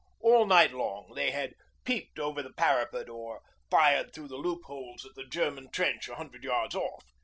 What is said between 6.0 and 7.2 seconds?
a hundred yards off.